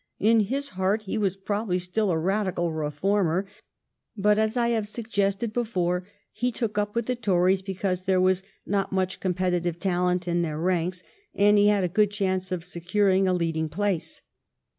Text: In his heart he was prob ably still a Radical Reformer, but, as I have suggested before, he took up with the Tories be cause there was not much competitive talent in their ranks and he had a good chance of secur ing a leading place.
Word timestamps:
In 0.17 0.39
his 0.39 0.69
heart 0.69 1.03
he 1.03 1.15
was 1.15 1.37
prob 1.37 1.67
ably 1.67 1.77
still 1.77 2.09
a 2.09 2.17
Radical 2.17 2.71
Reformer, 2.73 3.45
but, 4.17 4.39
as 4.39 4.57
I 4.57 4.69
have 4.69 4.87
suggested 4.87 5.53
before, 5.53 6.07
he 6.31 6.51
took 6.51 6.79
up 6.79 6.95
with 6.95 7.05
the 7.05 7.15
Tories 7.15 7.61
be 7.61 7.75
cause 7.75 8.05
there 8.05 8.19
was 8.19 8.41
not 8.65 8.91
much 8.91 9.19
competitive 9.19 9.77
talent 9.77 10.27
in 10.27 10.41
their 10.41 10.57
ranks 10.59 11.03
and 11.35 11.55
he 11.59 11.67
had 11.67 11.83
a 11.83 11.87
good 11.87 12.09
chance 12.09 12.51
of 12.51 12.61
secur 12.61 13.13
ing 13.15 13.27
a 13.27 13.33
leading 13.35 13.69
place. 13.69 14.23